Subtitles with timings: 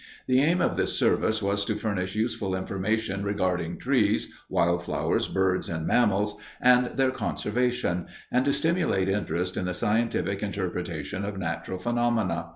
[0.25, 5.85] The aim of this service was to furnish useful information regarding trees, wildflowers, birds, and
[5.85, 12.47] mammals, and their conservation, and to stimulate interest in the scientific interpretation of natural phenomena.